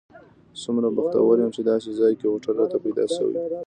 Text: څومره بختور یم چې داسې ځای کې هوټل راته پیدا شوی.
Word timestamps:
څومره 0.61 0.87
بختور 0.97 1.35
یم 1.39 1.51
چې 1.55 1.61
داسې 1.71 1.89
ځای 1.99 2.13
کې 2.19 2.25
هوټل 2.31 2.55
راته 2.61 2.77
پیدا 2.85 3.05
شوی. 3.15 3.35